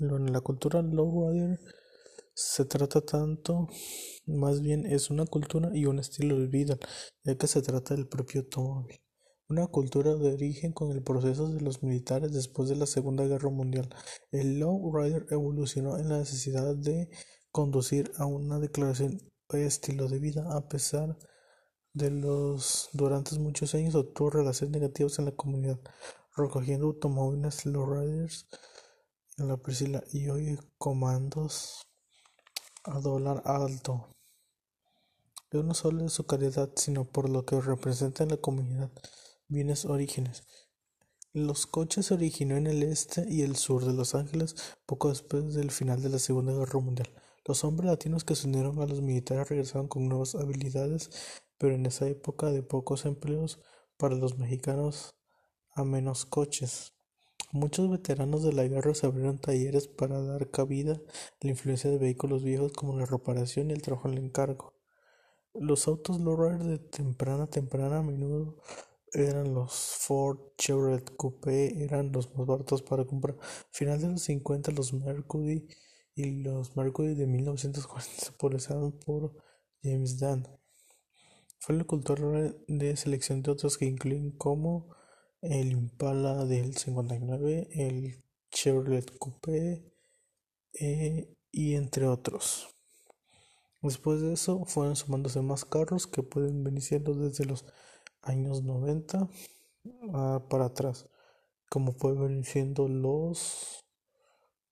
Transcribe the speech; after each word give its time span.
En 0.00 0.32
la 0.32 0.40
cultura 0.40 0.80
lowrider 0.80 1.58
se 2.32 2.64
trata 2.64 3.00
tanto, 3.00 3.66
más 4.26 4.60
bien 4.60 4.86
es 4.86 5.10
una 5.10 5.26
cultura 5.26 5.70
y 5.74 5.86
un 5.86 5.98
estilo 5.98 6.38
de 6.38 6.46
vida, 6.46 6.78
ya 7.24 7.36
que 7.36 7.48
se 7.48 7.62
trata 7.62 7.96
del 7.96 8.06
propio 8.06 8.42
automóvil. 8.42 9.00
Una 9.48 9.66
cultura 9.66 10.14
de 10.14 10.34
origen 10.34 10.72
con 10.72 10.92
el 10.92 11.02
proceso 11.02 11.48
de 11.48 11.60
los 11.60 11.82
militares 11.82 12.32
después 12.32 12.68
de 12.68 12.76
la 12.76 12.86
Segunda 12.86 13.26
Guerra 13.26 13.50
Mundial. 13.50 13.88
El 14.30 14.60
lowrider 14.60 15.26
evolucionó 15.30 15.98
en 15.98 16.10
la 16.10 16.18
necesidad 16.18 16.76
de 16.76 17.10
conducir 17.50 18.12
a 18.18 18.26
una 18.26 18.60
declaración 18.60 19.18
de 19.48 19.66
estilo 19.66 20.06
de 20.06 20.20
vida 20.20 20.46
a 20.56 20.68
pesar 20.68 21.18
de 21.92 22.12
los 22.12 22.88
durante 22.92 23.36
muchos 23.40 23.74
años 23.74 23.96
obtuvo 23.96 24.30
relaciones 24.30 24.70
negativas 24.70 25.18
en 25.18 25.24
la 25.24 25.32
comunidad, 25.32 25.80
recogiendo 26.36 26.86
automóviles 26.86 27.66
lowriders 27.66 28.46
en 29.38 29.48
la 29.48 29.56
Priscila 29.56 30.02
y 30.12 30.28
hoy 30.28 30.58
comandos 30.78 31.86
a 32.84 33.00
dólar 33.00 33.42
alto, 33.44 34.08
no 35.52 35.74
solo 35.74 36.02
de 36.02 36.08
su 36.08 36.26
calidad, 36.26 36.70
sino 36.76 37.04
por 37.04 37.28
lo 37.28 37.44
que 37.44 37.60
representa 37.60 38.24
en 38.24 38.30
la 38.30 38.36
comunidad. 38.36 38.90
Bienes 39.48 39.84
orígenes. 39.84 40.42
Los 41.32 41.66
coches 41.66 42.06
se 42.06 42.14
originó 42.14 42.56
en 42.56 42.66
el 42.66 42.82
este 42.82 43.24
y 43.28 43.42
el 43.42 43.56
sur 43.56 43.84
de 43.84 43.92
Los 43.92 44.14
Ángeles 44.14 44.56
poco 44.86 45.08
después 45.08 45.54
del 45.54 45.70
final 45.70 46.02
de 46.02 46.08
la 46.08 46.18
Segunda 46.18 46.52
Guerra 46.52 46.80
Mundial. 46.80 47.08
Los 47.46 47.64
hombres 47.64 47.88
latinos 47.88 48.24
que 48.24 48.34
se 48.34 48.48
unieron 48.48 48.80
a 48.80 48.86
los 48.86 49.00
militares 49.00 49.48
regresaron 49.48 49.88
con 49.88 50.08
nuevas 50.08 50.34
habilidades, 50.34 51.10
pero 51.56 51.74
en 51.74 51.86
esa 51.86 52.06
época 52.08 52.50
de 52.50 52.62
pocos 52.62 53.06
empleos 53.06 53.60
para 53.96 54.16
los 54.16 54.36
mexicanos 54.38 55.14
a 55.70 55.84
menos 55.84 56.26
coches. 56.26 56.97
Muchos 57.52 57.88
veteranos 57.90 58.42
de 58.42 58.52
la 58.52 58.64
guerra 58.64 58.94
se 58.94 59.06
abrieron 59.06 59.38
talleres 59.38 59.88
para 59.88 60.20
dar 60.20 60.50
cabida 60.50 60.92
a 60.92 61.00
la 61.40 61.50
influencia 61.50 61.88
de 61.88 61.96
vehículos 61.96 62.44
viejos 62.44 62.72
como 62.72 62.98
la 62.98 63.06
reparación 63.06 63.70
y 63.70 63.72
el 63.72 63.80
trabajo 63.80 64.08
el 64.08 64.18
encargo. 64.18 64.74
Los 65.54 65.88
autos 65.88 66.20
lowrider 66.20 66.62
de 66.64 66.78
temprana 66.78 67.46
temprana 67.46 68.00
a 68.00 68.02
menudo 68.02 68.58
eran 69.14 69.54
los 69.54 69.72
Ford 69.72 70.38
Chevrolet 70.58 71.16
Coupe, 71.16 71.82
eran 71.82 72.12
los 72.12 72.36
más 72.36 72.46
baratos 72.46 72.82
para 72.82 73.06
comprar. 73.06 73.38
Final 73.70 74.02
de 74.02 74.08
los 74.08 74.22
50 74.24 74.72
los 74.72 74.92
Mercury 74.92 75.68
y 76.14 76.42
los 76.42 76.76
Mercury 76.76 77.14
de 77.14 77.26
1940 77.26 78.12
se 78.26 78.32
por 79.06 79.32
James 79.82 80.18
Dan. 80.18 80.46
Fue 81.60 81.74
el 81.74 81.86
cultor 81.86 82.62
de 82.68 82.96
selección 82.98 83.42
de 83.42 83.52
otros 83.52 83.78
que 83.78 83.86
incluyen 83.86 84.32
como 84.32 84.94
el 85.40 85.72
Impala 85.72 86.44
del 86.44 86.76
59, 86.76 87.68
el 87.72 88.24
Chevrolet 88.50 89.16
Coupe 89.18 89.84
eh, 90.74 91.34
y 91.52 91.74
entre 91.74 92.06
otros. 92.06 92.68
Después 93.82 94.20
de 94.20 94.32
eso 94.32 94.64
fueron 94.64 94.96
sumándose 94.96 95.40
más 95.40 95.64
carros 95.64 96.06
que 96.06 96.22
pueden 96.22 96.64
venir 96.64 96.82
siendo 96.82 97.14
desde 97.14 97.44
los 97.44 97.64
años 98.22 98.62
90 98.64 99.28
ah, 100.14 100.46
para 100.50 100.66
atrás, 100.66 101.06
como 101.70 101.96
pueden 101.96 102.20
venir 102.22 102.44
siendo 102.44 102.88
los 102.88 103.84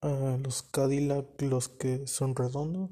ah, 0.03 0.37
los 0.43 0.63
Cadillac, 0.63 1.41
los 1.43 1.69
que 1.69 2.07
son 2.09 2.35
redondos, 2.35 2.91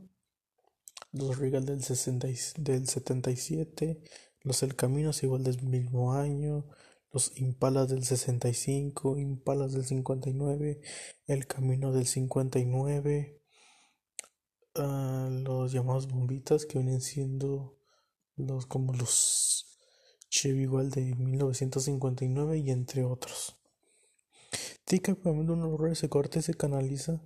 los 1.13 1.39
Regal 1.39 1.65
del, 1.65 1.83
60, 1.83 2.29
del 2.59 2.89
77, 2.89 4.01
los 4.43 4.63
El 4.63 4.77
Camino 4.77 5.11
igual 5.23 5.43
del 5.43 5.63
mismo 5.63 6.13
año, 6.13 6.67
los 7.15 7.33
Impalas 7.37 7.89
del 7.89 8.05
65, 8.05 9.19
Impalas 9.19 9.73
del 9.73 9.85
59, 9.85 10.81
El 11.29 11.47
Camino 11.47 11.93
del 11.93 12.07
59, 12.07 13.41
uh, 14.75 15.31
los 15.31 15.71
llamados 15.71 16.09
bombitas 16.09 16.67
que 16.67 16.81
vienen 16.81 17.01
siendo 17.01 17.79
los 18.35 18.67
como 18.67 18.93
los 18.93 19.79
Chevy 20.29 20.63
igual 20.63 20.91
de 20.91 21.15
1959 21.15 22.59
y 22.59 22.71
entre 22.73 23.05
otros. 23.05 23.57
Típicamente 24.85 25.53
un 25.53 25.63
horror 25.63 25.93
ese 25.93 26.09
corte 26.09 26.43
se 26.43 26.55
canaliza 26.55 27.23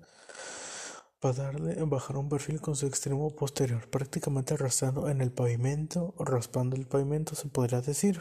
para 1.20 1.34
darle 1.34 1.82
bajar 1.84 2.16
un 2.16 2.28
perfil 2.28 2.60
con 2.60 2.76
su 2.76 2.86
extremo 2.86 3.34
posterior, 3.34 3.88
prácticamente 3.90 4.54
arrastrando 4.54 5.08
en 5.08 5.20
el 5.20 5.32
pavimento, 5.32 6.14
raspando 6.18 6.76
el 6.76 6.86
pavimento 6.86 7.34
se 7.34 7.48
podría 7.48 7.80
decir. 7.80 8.20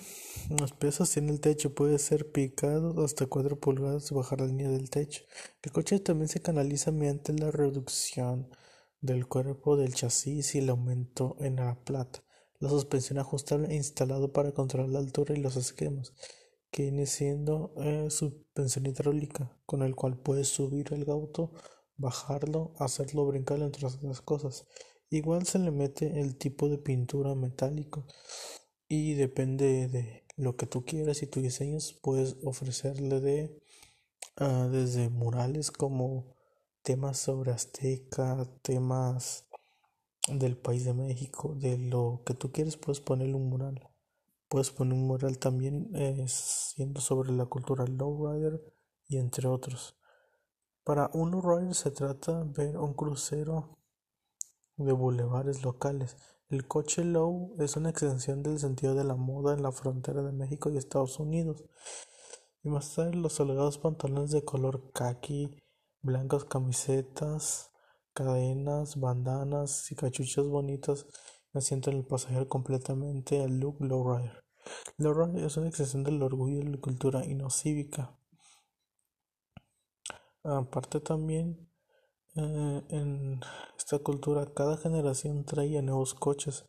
Los 0.49 0.71
pesos 0.73 1.15
en 1.17 1.29
el 1.29 1.39
techo 1.39 1.75
puede 1.75 1.99
ser 1.99 2.31
picado 2.31 3.03
hasta 3.03 3.27
4 3.27 3.59
pulgadas 3.59 4.11
bajar 4.11 4.41
la 4.41 4.47
línea 4.47 4.69
del 4.69 4.89
techo. 4.89 5.23
El 5.61 5.71
coche 5.71 5.99
también 5.99 6.27
se 6.27 6.41
canaliza 6.41 6.91
mediante 6.91 7.33
la 7.33 7.51
reducción 7.51 8.49
del 9.01 9.27
cuerpo 9.27 9.77
del 9.77 9.93
chasis 9.93 10.55
y 10.55 10.59
el 10.59 10.69
aumento 10.69 11.35
en 11.39 11.57
la 11.57 11.75
plata. 11.83 12.23
La 12.59 12.69
suspensión 12.69 13.19
ajustable 13.19 13.75
instalado 13.75 14.33
para 14.33 14.53
controlar 14.53 14.89
la 14.89 14.99
altura 14.99 15.35
y 15.35 15.41
los 15.41 15.55
esquemas, 15.55 16.13
que 16.71 16.83
viene 16.83 17.05
siendo 17.05 17.73
eh, 17.77 18.07
suspensión 18.09 18.87
hidráulica, 18.87 19.55
con 19.67 19.83
el 19.83 19.93
cual 19.93 20.17
puedes 20.17 20.47
subir 20.47 20.91
el 20.93 21.07
auto 21.11 21.51
bajarlo, 21.97 22.73
hacerlo 22.79 23.25
brincar 23.25 23.59
entre 23.59 23.85
otras 23.85 24.21
cosas. 24.21 24.65
Igual 25.09 25.45
se 25.45 25.59
le 25.59 25.71
mete 25.71 26.19
el 26.19 26.37
tipo 26.37 26.69
de 26.69 26.77
pintura 26.77 27.33
metálico 27.35 28.05
y 28.87 29.13
depende 29.13 29.87
de 29.87 30.25
lo 30.35 30.55
que 30.55 30.67
tú 30.67 30.85
quieras 30.85 31.23
y 31.23 31.27
tus 31.27 31.43
diseños 31.43 31.97
puedes 32.01 32.37
ofrecerle 32.43 33.19
de 33.19 33.61
uh, 34.39 34.69
desde 34.69 35.09
murales 35.09 35.71
como 35.71 36.35
temas 36.83 37.17
sobre 37.17 37.51
Azteca, 37.51 38.45
temas 38.61 39.45
del 40.27 40.57
país 40.57 40.85
de 40.85 40.93
México, 40.93 41.55
de 41.55 41.77
lo 41.77 42.21
que 42.25 42.33
tú 42.33 42.51
quieres 42.51 42.77
puedes 42.77 43.01
ponerle 43.01 43.35
un 43.35 43.49
mural. 43.49 43.89
Puedes 44.49 44.71
poner 44.71 44.93
un 44.93 45.07
mural 45.07 45.39
también 45.39 45.89
eh, 45.95 46.25
siendo 46.27 47.01
sobre 47.01 47.31
la 47.33 47.45
cultura 47.45 47.85
lowrider 47.85 48.61
y 49.07 49.17
entre 49.17 49.47
otros. 49.47 49.96
Para 50.87 51.11
un 51.11 51.31
lowrider 51.31 51.75
se 51.75 51.91
trata 51.91 52.45
de 52.45 52.49
ver 52.53 52.77
un 52.77 52.93
crucero 52.93 53.77
de 54.77 54.93
bulevares 54.93 55.61
locales. 55.61 56.15
El 56.47 56.65
coche 56.65 57.03
low 57.03 57.53
es 57.59 57.75
una 57.75 57.89
extensión 57.89 58.41
del 58.41 58.57
sentido 58.57 58.95
de 58.95 59.03
la 59.03 59.15
moda 59.15 59.53
en 59.53 59.63
la 59.63 59.73
frontera 59.73 60.23
de 60.23 60.31
México 60.31 60.69
y 60.69 60.77
Estados 60.77 61.19
Unidos. 61.19 61.65
Y 62.63 62.69
más 62.69 62.95
tarde 62.95 63.17
los 63.17 63.37
holgados 63.37 63.79
pantalones 63.79 64.31
de 64.31 64.45
color 64.45 64.93
khaki, 64.93 65.61
blancas 66.01 66.45
camisetas, 66.45 67.69
cadenas, 68.13 68.97
bandanas 68.97 69.91
y 69.91 69.95
cachuchas 69.95 70.47
bonitas 70.47 71.05
asientan 71.51 71.95
el 71.95 72.05
pasajero 72.05 72.47
completamente 72.47 73.43
al 73.43 73.59
look 73.59 73.75
lowrider. 73.81 74.41
Lowrider 74.95 75.43
es 75.43 75.57
una 75.57 75.67
extensión 75.67 76.05
del 76.05 76.23
orgullo 76.23 76.59
de 76.59 76.69
la 76.69 76.77
cultura 76.77 77.25
y 77.25 77.35
no 77.35 77.49
cívica. 77.49 78.17
Aparte 80.43 80.99
también 80.99 81.69
eh, 82.35 82.83
en 82.89 83.41
esta 83.77 83.99
cultura 83.99 84.45
cada 84.53 84.77
generación 84.77 85.45
traía 85.45 85.81
nuevos 85.81 86.13
coches 86.13 86.65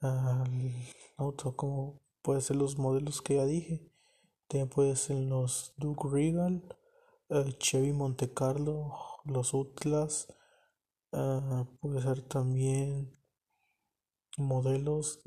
al 0.00 0.72
auto 1.16 1.56
como 1.56 2.00
puede 2.22 2.40
ser 2.40 2.56
los 2.56 2.78
modelos 2.78 3.22
que 3.22 3.36
ya 3.36 3.44
dije. 3.44 3.90
También 4.48 4.68
puede 4.68 4.96
ser 4.96 5.16
los 5.16 5.74
Duke 5.76 6.08
Regal 6.10 6.62
Chevy 7.58 7.92
Monte 7.92 8.32
Carlo 8.32 8.94
los 9.24 9.52
Utlas 9.52 10.28
ah, 11.12 11.66
puede 11.80 12.00
ser 12.00 12.22
también 12.22 13.14
modelos 14.38 15.20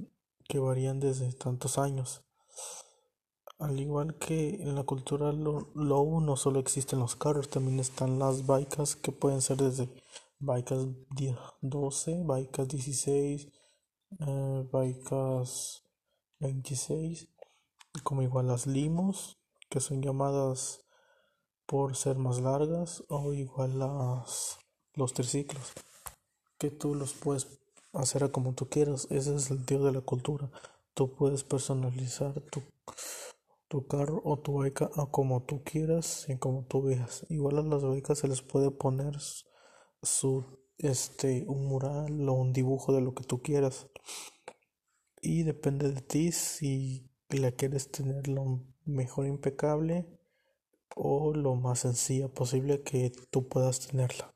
que 0.49 0.57
varían 0.59 0.99
desde 0.99 1.31
tantos 1.33 1.77
años 1.77 2.23
al 3.61 3.79
igual 3.79 4.15
que 4.15 4.55
en 4.61 4.75
la 4.75 4.83
cultura 4.83 5.31
low 5.31 6.19
no 6.19 6.35
solo 6.35 6.59
existen 6.59 6.99
los 6.99 7.15
carros, 7.15 7.49
también 7.49 7.79
están 7.79 8.17
las 8.17 8.47
bikes 8.47 8.95
que 9.03 9.11
pueden 9.11 9.41
ser 9.41 9.57
desde 9.57 9.87
bikes 10.39 10.75
12, 11.61 12.23
bikes 12.25 12.65
16, 12.65 13.47
eh, 14.19 14.67
bikes 14.73 15.83
26, 16.39 17.27
como 18.03 18.23
igual 18.23 18.47
las 18.47 18.65
limos, 18.65 19.37
que 19.69 19.79
son 19.79 20.01
llamadas 20.01 20.83
por 21.67 21.95
ser 21.95 22.17
más 22.17 22.41
largas, 22.41 23.03
o 23.09 23.31
igual 23.33 23.77
las 23.77 24.57
los 24.95 25.13
triciclos, 25.13 25.71
que 26.57 26.71
tú 26.71 26.95
los 26.95 27.13
puedes 27.13 27.47
hacer 27.93 28.29
como 28.31 28.53
tú 28.53 28.67
quieras, 28.67 29.07
ese 29.11 29.35
es 29.35 29.51
el 29.51 29.63
tío 29.65 29.83
de 29.83 29.91
la 29.91 30.01
cultura. 30.01 30.49
Tú 30.93 31.13
puedes 31.13 31.43
personalizar 31.43 32.33
tu 32.51 32.61
tu 33.71 33.87
carro 33.87 34.21
o 34.25 34.37
tu 34.37 34.59
beca 34.59 34.89
a 34.97 35.05
como 35.05 35.43
tú 35.43 35.63
quieras 35.63 36.25
y 36.27 36.37
como 36.37 36.65
tú 36.65 36.81
veas. 36.81 37.25
Igual 37.29 37.57
a 37.57 37.61
las 37.61 37.83
becas 37.83 38.19
se 38.19 38.27
les 38.27 38.41
puede 38.41 38.69
poner 38.69 39.17
su 40.03 40.59
este 40.77 41.45
un 41.47 41.67
mural 41.67 42.27
o 42.27 42.33
un 42.33 42.51
dibujo 42.51 42.91
de 42.91 42.99
lo 42.99 43.13
que 43.13 43.23
tú 43.23 43.41
quieras. 43.41 43.87
Y 45.21 45.43
depende 45.43 45.89
de 45.89 46.01
ti 46.01 46.33
si 46.33 47.09
la 47.29 47.53
quieres 47.53 47.89
tener 47.89 48.27
lo 48.27 48.61
mejor 48.83 49.25
impecable 49.25 50.05
o 50.93 51.33
lo 51.33 51.55
más 51.55 51.79
sencilla 51.79 52.27
posible 52.27 52.81
que 52.83 53.13
tú 53.29 53.47
puedas 53.47 53.87
tenerla. 53.87 54.35